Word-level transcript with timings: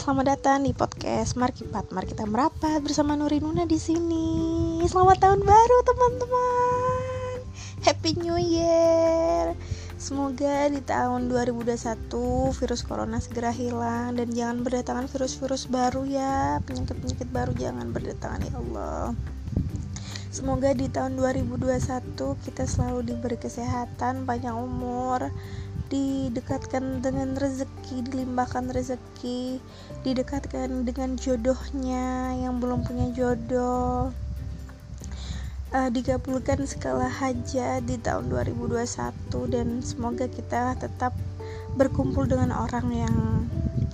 selamat 0.00 0.32
datang 0.32 0.64
di 0.64 0.72
podcast 0.72 1.36
Markipat. 1.36 1.92
Mari 1.92 2.16
kita 2.16 2.24
merapat 2.24 2.80
bersama 2.80 3.20
Nuri 3.20 3.36
Nuna 3.36 3.68
di 3.68 3.76
sini. 3.76 4.80
Selamat 4.88 5.20
tahun 5.20 5.44
baru 5.44 5.78
teman-teman. 5.84 7.36
Happy 7.84 8.16
New 8.16 8.40
Year. 8.40 9.52
Semoga 10.00 10.72
di 10.72 10.80
tahun 10.80 11.28
2021 11.28 12.16
virus 12.48 12.80
corona 12.80 13.20
segera 13.20 13.52
hilang 13.52 14.16
dan 14.16 14.32
jangan 14.32 14.64
berdatangan 14.64 15.04
virus-virus 15.04 15.68
baru 15.68 16.08
ya. 16.08 16.64
Penyakit-penyakit 16.64 17.28
baru 17.28 17.52
jangan 17.60 17.92
berdatangan 17.92 18.40
ya 18.40 18.56
Allah. 18.56 19.12
Semoga 20.32 20.72
di 20.72 20.88
tahun 20.88 21.20
2021 21.20 22.16
kita 22.48 22.64
selalu 22.64 23.04
diberi 23.04 23.36
kesehatan, 23.36 24.24
panjang 24.24 24.56
umur, 24.56 25.28
didekatkan 25.90 27.02
dengan 27.02 27.34
rezeki, 27.34 28.06
dilimpahkan 28.06 28.70
rezeki, 28.70 29.58
didekatkan 30.06 30.86
dengan 30.86 31.18
jodohnya 31.18 32.38
yang 32.38 32.62
belum 32.62 32.86
punya 32.86 33.10
jodoh. 33.10 34.14
Uh, 35.70 35.86
dikabulkan 35.86 36.66
segala 36.66 37.06
hajat 37.06 37.86
di 37.86 37.94
tahun 38.02 38.26
2021 38.26 39.54
dan 39.54 39.78
semoga 39.78 40.26
kita 40.26 40.74
tetap 40.74 41.14
berkumpul 41.78 42.26
dengan 42.26 42.50
orang 42.50 42.90
yang 42.90 43.16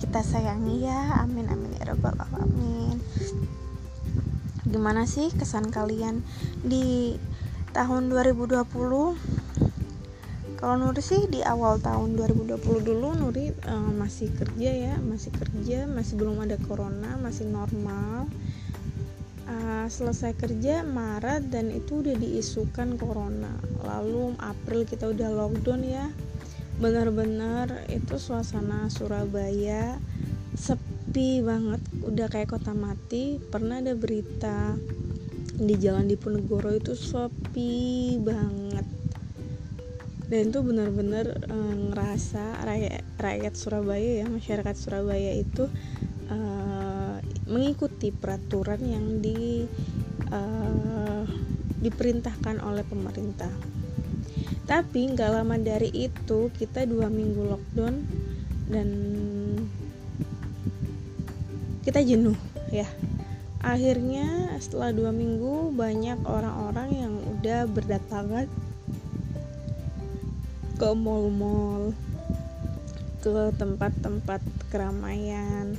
kita 0.01 0.25
sayangi 0.25 0.89
ya. 0.89 1.21
Amin 1.21 1.49
amin 1.49 1.77
ya 1.77 1.93
rabbal 1.93 2.17
alamin. 2.17 2.97
Gimana 4.65 5.05
sih 5.05 5.29
kesan 5.33 5.69
kalian 5.69 6.25
di 6.65 7.17
tahun 7.77 8.09
2020? 8.09 9.36
Kalau 10.57 10.89
Nuri 10.89 11.05
sih 11.05 11.29
di 11.29 11.45
awal 11.45 11.77
tahun 11.77 12.17
2020 12.17 12.57
dulu 12.81 13.13
Nuri 13.13 13.53
uh, 13.69 13.93
masih 13.93 14.33
kerja 14.33 14.71
ya 14.73 14.95
masih 15.05 15.29
kerja 15.29 15.85
masih 15.85 16.17
belum 16.17 16.41
ada 16.41 16.57
corona 16.65 17.13
masih 17.21 17.45
normal. 17.45 18.25
Uh, 19.47 19.87
selesai 19.87 20.35
kerja 20.35 20.81
Maret 20.81 21.53
dan 21.53 21.69
itu 21.69 22.01
udah 22.01 22.17
diisukan 22.17 22.97
corona. 22.97 23.53
Lalu 23.85 24.33
April 24.41 24.81
kita 24.89 25.13
udah 25.13 25.29
lockdown 25.29 25.85
ya. 25.85 26.09
Benar-benar 26.81 27.85
itu 27.93 28.17
suasana 28.17 28.89
Surabaya 28.89 30.01
sepi 30.57 31.45
banget 31.45 31.85
udah 32.01 32.27
kayak 32.33 32.49
kota 32.49 32.73
mati. 32.73 33.37
Pernah 33.37 33.85
ada 33.85 33.93
berita 33.93 34.73
di 35.53 35.77
jalan 35.77 36.09
Diponegoro 36.09 36.73
itu 36.73 36.97
sepi 36.97 38.17
banget 38.17 38.96
dan 40.27 40.51
itu 40.51 40.59
benar-benar 40.59 41.47
uh, 41.47 41.75
ngerasa 41.91 42.67
rakyat, 42.67 43.03
rakyat 43.15 43.53
Surabaya 43.55 44.11
ya 44.23 44.27
masyarakat 44.27 44.75
Surabaya 44.75 45.31
itu 45.39 45.71
uh, 46.27 47.15
mengikuti 47.47 48.11
peraturan 48.11 48.83
yang 48.83 49.23
di 49.23 49.63
uh, 50.27 51.23
diperintahkan 51.79 52.59
oleh 52.59 52.83
pemerintah. 52.83 53.51
Tapi 54.67 55.15
nggak 55.15 55.31
lama 55.31 55.55
dari 55.55 55.87
itu 55.95 56.51
kita 56.51 56.83
dua 56.83 57.07
minggu 57.07 57.47
lockdown 57.47 57.95
dan 58.67 58.89
kita 61.87 62.03
jenuh 62.03 62.35
ya. 62.67 62.83
Akhirnya 63.63 64.59
setelah 64.59 64.91
dua 64.91 65.15
minggu 65.15 65.71
banyak 65.71 66.19
orang-orang 66.27 66.89
yang 66.91 67.13
udah 67.15 67.63
berdatangan 67.71 68.51
ke 70.77 70.93
mall-mall 70.93 71.97
ke 73.17 73.49
tempat-tempat 73.57 74.41
keramaian. 74.69 75.73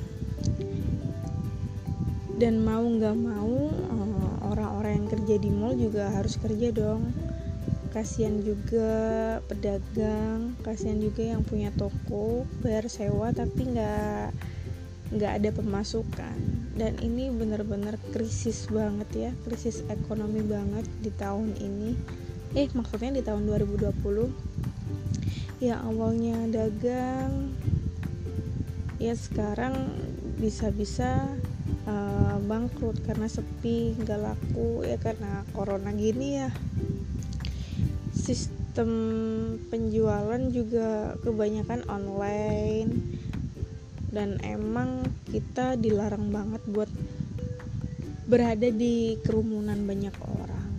Dan 2.38 2.62
mau 2.66 2.82
nggak 2.82 3.16
mau 3.18 3.70
eh, 3.70 4.34
orang-orang 4.42 5.02
yang 5.02 5.08
kerja 5.10 5.34
di 5.38 5.50
mall 5.54 5.78
juga 5.78 6.10
harus 6.10 6.34
kerja 6.34 6.74
dong. 6.74 7.14
Kasihan 7.94 8.42
juga 8.44 8.90
pedagang 9.48 10.52
kasihan 10.60 11.00
juga 11.00 11.24
yang 11.24 11.40
punya 11.40 11.72
toko 11.72 12.44
bayar 12.60 12.84
sewa 12.90 13.32
tapi 13.32 13.70
nggak 13.70 14.34
nggak 15.14 15.32
ada 15.40 15.50
pemasukan. 15.54 16.36
Dan 16.74 16.98
ini 17.02 17.30
benar-benar 17.30 17.98
krisis 18.10 18.66
banget 18.70 19.08
ya 19.14 19.30
krisis 19.46 19.86
ekonomi 19.86 20.42
banget 20.42 20.84
di 21.00 21.10
tahun 21.14 21.54
ini. 21.58 21.94
Eh 22.54 22.68
maksudnya 22.74 23.18
di 23.18 23.22
tahun 23.24 23.46
2020 23.46 24.67
yang 25.58 25.82
awalnya 25.82 26.38
dagang 26.46 27.50
ya 29.02 29.14
sekarang 29.14 29.74
bisa-bisa 30.38 31.26
uh, 31.86 32.38
bangkrut 32.46 33.02
karena 33.02 33.26
sepi 33.26 33.98
nggak 33.98 34.20
laku 34.22 34.86
ya 34.86 34.94
karena 35.02 35.42
corona 35.50 35.90
gini 35.90 36.46
ya. 36.46 36.50
Sistem 38.14 38.90
penjualan 39.66 40.42
juga 40.54 41.18
kebanyakan 41.26 41.82
online 41.90 42.90
dan 44.14 44.38
emang 44.46 45.02
kita 45.26 45.74
dilarang 45.74 46.30
banget 46.30 46.62
buat 46.70 46.90
berada 48.30 48.70
di 48.70 49.18
kerumunan 49.26 49.82
banyak 49.82 50.14
orang. 50.22 50.70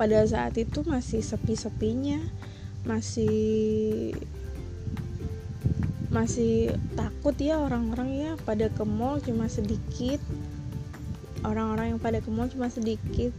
Pada 0.00 0.24
saat 0.24 0.56
itu 0.56 0.80
masih 0.88 1.20
sepi-sepinya 1.20 2.24
masih 2.84 4.14
masih 6.10 6.74
takut 6.98 7.38
ya 7.38 7.62
orang-orang 7.62 8.10
ya 8.18 8.30
pada 8.42 8.66
ke 8.66 8.82
mall 8.82 9.22
cuma 9.22 9.46
sedikit. 9.46 10.18
Orang-orang 11.40 11.96
yang 11.96 12.00
pada 12.02 12.18
ke 12.20 12.28
mall 12.28 12.50
cuma 12.50 12.68
sedikit. 12.68 13.32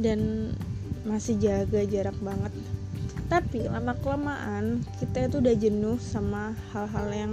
Dan 0.00 0.50
masih 1.04 1.38
jaga 1.38 1.84
jarak 1.84 2.16
banget. 2.24 2.52
Tapi 3.28 3.64
lama 3.68 3.96
kelamaan 4.00 4.84
kita 5.00 5.28
itu 5.28 5.40
udah 5.40 5.56
jenuh 5.56 5.98
sama 6.00 6.52
hal-hal 6.72 7.08
yang 7.12 7.32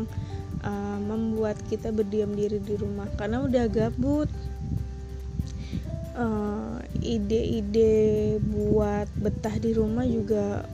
uh, 0.63 0.99
membuat 0.99 1.59
kita 1.67 1.91
berdiam 1.91 2.31
diri 2.35 2.59
di 2.59 2.75
rumah 2.75 3.07
karena 3.15 3.43
udah 3.43 3.65
gabut. 3.67 4.29
Uh, 6.19 6.83
ide-ide 6.99 8.35
buat 8.43 9.07
betah 9.15 9.55
di 9.55 9.71
rumah 9.71 10.03
juga 10.03 10.67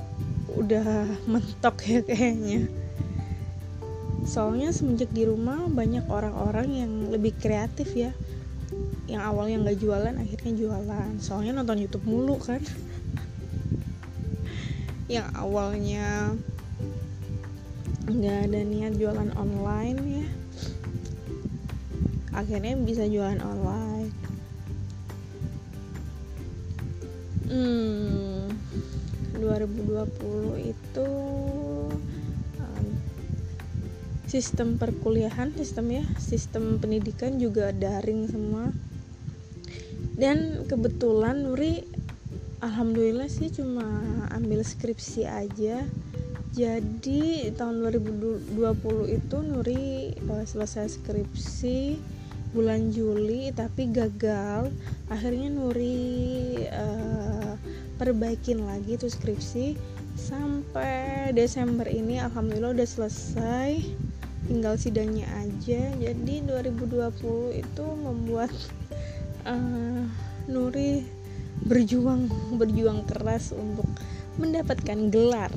udah 0.55 1.07
mentok 1.27 1.75
ya 1.83 1.99
kayaknya. 2.01 2.71
Soalnya 4.25 4.73
semenjak 4.73 5.13
di 5.13 5.27
rumah 5.27 5.69
banyak 5.69 6.09
orang-orang 6.09 6.67
yang 6.73 6.91
lebih 7.13 7.37
kreatif 7.37 7.93
ya. 7.93 8.11
Yang 9.05 9.21
awalnya 9.21 9.55
nggak 9.61 9.77
jualan 9.77 10.15
akhirnya 10.17 10.53
jualan. 10.57 11.11
Soalnya 11.21 11.61
nonton 11.61 11.83
YouTube 11.85 12.07
mulu 12.09 12.41
kan. 12.41 12.63
Yang 15.05 15.29
awalnya 15.37 16.33
nggak 18.09 18.37
ada 18.49 18.59
niat 18.65 18.93
jualan 18.97 19.29
online 19.37 19.99
ya. 20.09 20.27
Akhirnya 22.33 22.73
bisa 22.81 23.05
jualan 23.05 23.39
online. 23.43 24.09
Hmm 27.45 28.04
2020 29.55 30.59
itu 30.75 31.09
um, 32.59 32.87
sistem 34.27 34.75
perkuliahan 34.75 35.55
sistem 35.55 36.03
ya 36.03 36.03
sistem 36.19 36.83
pendidikan 36.83 37.39
juga 37.39 37.71
daring 37.71 38.27
semua. 38.27 38.75
Dan 40.15 40.63
kebetulan 40.67 41.43
Nuri 41.43 41.83
alhamdulillah 42.63 43.27
sih 43.27 43.51
cuma 43.51 43.87
ambil 44.31 44.63
skripsi 44.63 45.27
aja. 45.27 45.83
Jadi 46.55 47.51
tahun 47.51 47.83
2020 47.83 48.55
itu 49.11 49.37
Nuri 49.43 50.15
uh, 50.31 50.45
selesai 50.47 50.99
skripsi 50.99 51.99
bulan 52.55 52.95
Juli 52.95 53.51
tapi 53.51 53.91
gagal. 53.91 54.71
Akhirnya 55.11 55.51
Nuri 55.51 56.55
uh, 56.71 56.94
perbaikin 58.05 58.61
lagi 58.61 59.01
tuh 59.01 59.09
skripsi. 59.09 59.73
Sampai 60.13 61.33
Desember 61.33 61.89
ini 61.89 62.21
alhamdulillah 62.21 62.77
udah 62.77 62.85
selesai. 62.85 63.81
Tinggal 64.45 64.77
sidangnya 64.77 65.25
aja. 65.41 65.89
Jadi 65.97 66.45
2020 66.45 67.65
itu 67.65 67.85
membuat 67.97 68.53
uh, 69.49 70.05
Nuri 70.53 71.01
berjuang 71.65 72.29
berjuang 72.61 73.09
keras 73.09 73.49
untuk 73.49 73.89
mendapatkan 74.37 75.09
gelar. 75.09 75.49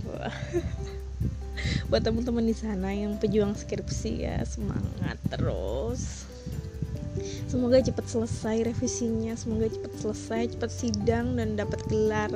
Buat 1.92 2.08
teman-teman 2.08 2.48
di 2.48 2.56
sana 2.56 2.96
yang 2.96 3.20
pejuang 3.20 3.52
skripsi 3.52 4.24
ya 4.24 4.40
semangat 4.48 5.20
terus 5.28 6.24
semoga 7.46 7.82
cepat 7.82 8.06
selesai 8.06 8.70
revisinya 8.72 9.34
semoga 9.34 9.70
cepat 9.72 9.92
selesai 9.98 10.42
cepat 10.56 10.70
sidang 10.70 11.38
dan 11.38 11.58
dapat 11.58 11.80
gelar 11.88 12.30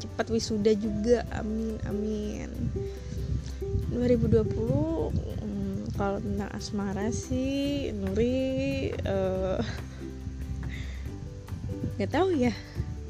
cepat 0.00 0.26
wisuda 0.32 0.72
juga. 0.76 1.24
Amin 1.32 1.80
amin. 1.88 2.50
2020 3.92 4.44
hmm, 4.52 5.96
kalau 5.96 6.20
tentang 6.20 6.52
asmara 6.52 7.08
sih 7.08 7.92
Nuri 7.96 8.92
uh, 9.08 9.60
nggak 11.96 12.12
tahu 12.12 12.28
ya. 12.36 12.52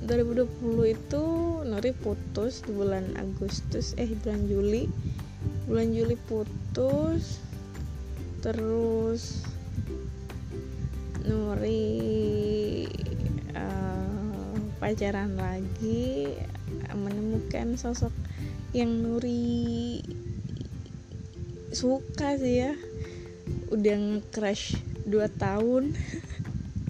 2020 0.06 0.94
itu 0.94 1.24
Nuri 1.66 1.90
putus 1.98 2.62
di 2.62 2.70
bulan 2.70 3.18
Agustus 3.18 3.98
eh 3.98 4.10
bulan 4.22 4.46
Juli. 4.46 4.86
Bulan 5.66 5.90
Juli 5.90 6.14
putus 6.30 7.42
terus 8.42 9.42
Nuri 11.26 12.86
uh, 13.58 14.54
pacaran 14.78 15.34
lagi 15.34 16.30
menemukan 16.94 17.74
sosok 17.74 18.14
yang 18.70 19.02
Nuri 19.02 19.98
suka 21.74 22.38
sih 22.38 22.62
ya. 22.62 22.78
Udah 23.74 23.98
nge-crush 23.98 24.78
2 25.10 25.26
tahun. 25.34 25.98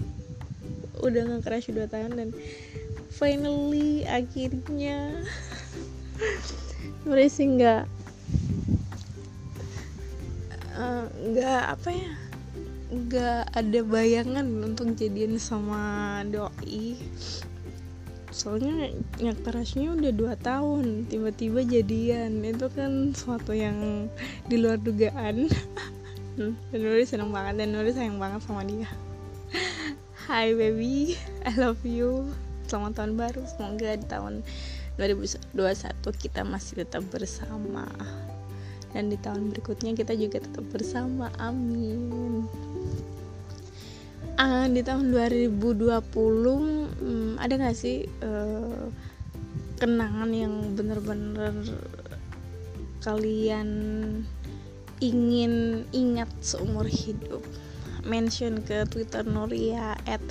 Udah 1.05 1.21
nge-crush 1.33 1.73
2 1.73 1.89
tahun 1.89 2.11
dan 2.13 2.29
finally 3.09 4.05
akhirnya 4.05 5.25
Nuri 7.09 7.25
sih 7.33 7.49
nggak 7.49 7.89
eh, 10.77 11.05
nggak 11.33 11.61
apa 11.73 11.89
ya 11.89 12.26
nggak 12.87 13.51
ada 13.51 13.79
bayangan 13.83 14.47
untuk 14.63 14.95
jadian 14.95 15.35
sama 15.35 16.23
doi. 16.23 16.95
Soalnya 18.31 18.95
ngekerasnya 19.19 19.91
udah 19.91 20.11
dua 20.15 20.33
tahun 20.39 21.03
tiba-tiba 21.11 21.67
jadian. 21.67 22.39
Itu 22.47 22.71
kan 22.71 23.11
suatu 23.11 23.51
yang 23.51 24.07
di 24.47 24.55
luar 24.55 24.79
dugaan. 24.79 25.51
Dan 26.37 26.53
Nuri 26.71 27.01
seneng 27.01 27.33
banget 27.33 27.65
dan 27.65 27.73
Nuri 27.73 27.89
sayang 27.97 28.21
banget 28.21 28.45
sama 28.45 28.61
dia. 28.61 28.85
Hai 30.29 30.53
baby. 30.53 31.17
I 31.41 31.57
love 31.57 31.81
you. 31.81 32.29
Selamat 32.69 33.01
tahun 33.01 33.17
baru. 33.17 33.41
Semoga 33.49 33.97
di 33.97 34.05
tahun 34.05 34.45
2021 35.01 35.57
kita 36.13 36.45
masih 36.45 36.85
tetap 36.85 37.01
bersama. 37.09 37.89
Dan 38.93 39.09
di 39.09 39.17
tahun 39.17 39.49
berikutnya 39.49 39.97
kita 39.97 40.13
juga 40.13 40.37
tetap 40.45 40.61
bersama. 40.69 41.33
Amin 41.41 42.76
uh, 44.37 44.65
di 44.69 44.81
tahun 44.85 45.11
2020 45.11 45.57
um, 45.57 47.35
ada 47.41 47.53
gak 47.57 47.77
sih 47.77 48.05
uh, 48.21 48.87
kenangan 49.77 50.29
yang 50.33 50.77
bener-bener 50.77 51.53
kalian 53.01 53.69
ingin 55.01 55.85
ingat 55.93 56.29
seumur 56.41 56.85
hidup? 56.89 57.41
Mention 58.07 58.63
ke 58.63 58.87
twitter 58.87 59.25
Nuria 59.27 59.99
at 60.07 60.23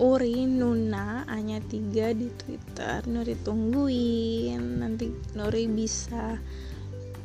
Uri 0.00 0.48
Nuna 0.48 1.28
hanya 1.28 1.60
tiga 1.60 2.16
di 2.16 2.32
Twitter. 2.32 3.04
Nuri 3.04 3.36
tungguin 3.44 4.80
nanti 4.80 5.12
Nuri 5.36 5.68
bisa 5.68 6.40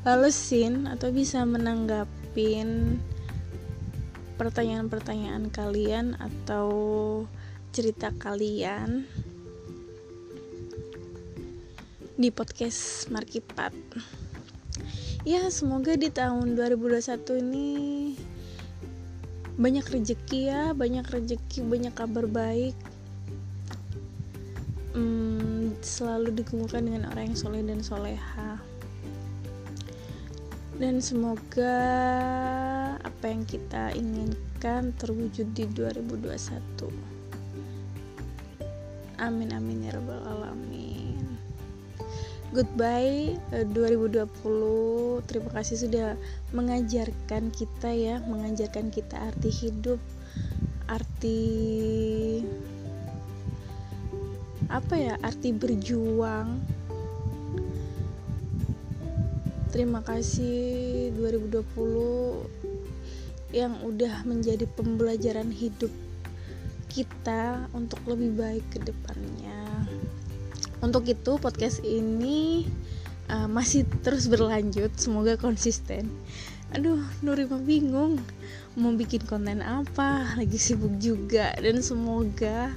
balesin 0.03 0.85
atau 0.91 1.07
bisa 1.15 1.47
menanggapin 1.47 2.99
pertanyaan-pertanyaan 4.37 5.49
kalian 5.49 6.13
atau 6.21 6.69
cerita 7.73 8.13
kalian 8.13 9.09
di 12.13 12.29
podcast 12.29 13.09
Markipat. 13.09 13.73
Ya 15.25 15.49
semoga 15.49 15.97
di 15.97 16.13
tahun 16.13 16.53
2021 16.53 17.41
ini 17.41 17.69
banyak 19.57 19.85
rezeki 19.89 20.39
ya 20.53 20.63
banyak 20.77 21.05
rezeki 21.09 21.65
banyak 21.65 21.93
kabar 21.97 22.29
baik. 22.29 22.77
Hmm, 24.93 25.73
selalu 25.81 26.33
dikumpulkan 26.37 26.85
dengan 26.85 27.09
orang 27.09 27.33
yang 27.33 27.37
soleh 27.37 27.65
dan 27.65 27.81
soleha. 27.81 28.61
Dan 30.77 31.01
semoga 31.01 31.81
apa 33.17 33.33
yang 33.33 33.49
kita 33.49 33.97
inginkan 33.97 34.93
terwujud 34.93 35.49
di 35.57 35.65
2021 35.73 37.17
amin 39.17 39.49
amin 39.57 39.89
ya 39.89 39.97
rabbal 39.97 40.21
alamin. 40.21 41.17
Goodbye 42.53 43.35
2020 43.51 44.13
eh, 44.23 44.29
terima 45.27 45.49
kasih 45.51 45.89
sudah 45.89 46.15
mengajarkan 46.55 47.51
kita 47.51 47.91
ya 47.91 48.23
mengajarkan 48.23 48.87
kita 48.93 49.19
arti 49.19 49.49
hidup 49.51 49.99
arti 50.87 51.41
apa 54.69 54.95
ya 54.95 55.13
arti 55.25 55.51
berjuang. 55.51 56.61
Terima 59.67 59.99
kasih 59.99 61.11
2020 61.19 62.66
yang 63.57 63.81
udah 63.81 64.21
menjadi 64.29 64.69
pembelajaran 64.77 65.49
hidup 65.49 65.89
kita 66.93 67.65
untuk 67.73 67.97
lebih 68.05 68.37
baik 68.37 68.65
ke 68.69 68.79
depannya. 68.85 69.65
Untuk 70.77 71.09
itu 71.09 71.41
podcast 71.41 71.81
ini 71.81 72.69
uh, 73.33 73.49
masih 73.49 73.89
terus 74.05 74.29
berlanjut. 74.29 74.93
Semoga 74.93 75.33
konsisten. 75.41 76.05
Aduh 76.77 77.01
Nuri 77.25 77.49
mah 77.49 77.61
bingung. 77.61 78.21
Mau 78.77 78.93
bikin 78.93 79.25
konten 79.25 79.65
apa? 79.65 80.37
Lagi 80.37 80.61
sibuk 80.61 80.93
juga. 81.01 81.49
Dan 81.57 81.81
semoga 81.81 82.69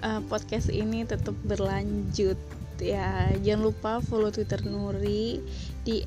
uh, 0.00 0.24
podcast 0.24 0.72
ini 0.72 1.04
tetap 1.04 1.36
berlanjut 1.44 2.40
ya 2.80 3.30
jangan 3.42 3.70
lupa 3.70 3.92
follow 4.02 4.32
twitter 4.32 4.62
Nuri 4.66 5.42
di 5.84 6.02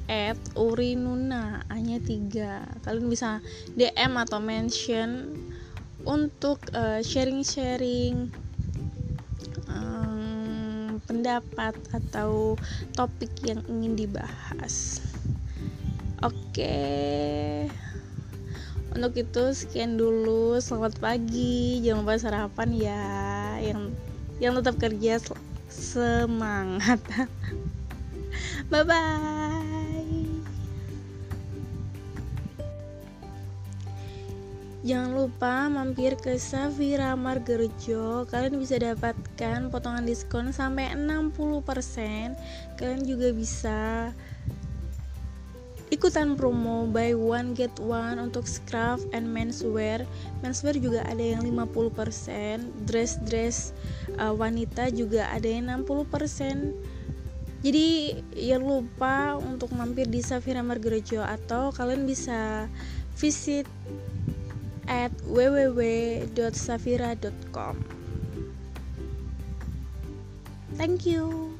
@urinuna 0.58 1.64
hanya 1.70 2.02
tiga 2.02 2.66
kalian 2.82 3.08
bisa 3.08 3.40
DM 3.78 4.18
atau 4.18 4.42
mention 4.42 5.38
untuk 6.08 6.64
uh, 6.74 7.04
sharing-sharing 7.04 8.32
pendapat 11.08 11.74
atau 11.96 12.60
topik 12.94 13.32
yang 13.48 13.64
ingin 13.72 13.96
dibahas. 13.96 15.00
Oke. 16.20 16.76
Untuk 18.92 19.16
itu 19.16 19.44
sekian 19.56 19.96
dulu. 19.96 20.60
Selamat 20.60 21.00
pagi. 21.00 21.80
Jangan 21.82 22.04
lupa 22.04 22.20
sarapan 22.20 22.70
ya. 22.76 23.06
Yang 23.64 23.82
yang 24.38 24.54
tetap 24.60 24.76
kerja 24.78 25.18
semangat. 25.98 27.02
bye 28.72 28.86
bye. 28.86 29.98
Jangan 34.86 35.12
lupa 35.20 35.68
mampir 35.68 36.16
ke 36.16 36.40
Safira 36.40 37.12
Margerjo 37.20 38.24
Kalian 38.32 38.56
bisa 38.56 38.80
dapatkan 38.80 39.68
potongan 39.68 40.08
diskon 40.08 40.56
sampai 40.56 40.96
60% 40.96 41.60
Kalian 42.80 43.04
juga 43.04 43.36
bisa 43.36 44.16
ikutan 45.88 46.36
promo 46.36 46.84
buy 46.88 47.16
one 47.16 47.56
get 47.56 47.72
one 47.80 48.20
untuk 48.20 48.44
scrub 48.44 49.00
and 49.16 49.24
menswear 49.24 50.04
menswear 50.44 50.76
juga 50.76 51.00
ada 51.08 51.24
yang 51.24 51.44
50% 51.44 52.84
dress 52.84 53.16
dress 53.24 53.72
uh, 54.18 54.34
wanita 54.34 54.90
juga 54.94 55.30
ada 55.32 55.48
yang 55.48 55.86
60% 55.86 56.98
jadi 57.66 58.14
jangan 58.38 58.64
lupa 58.64 59.34
untuk 59.42 59.74
mampir 59.74 60.06
di 60.06 60.22
Safira 60.22 60.62
Margerjo 60.62 61.26
atau 61.26 61.74
kalian 61.74 62.06
bisa 62.06 62.70
visit 63.18 63.66
at 64.86 65.10
www.safira.com. 65.26 67.76
Thank 70.78 71.10
you. 71.10 71.57